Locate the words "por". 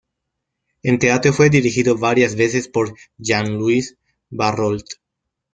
2.67-2.95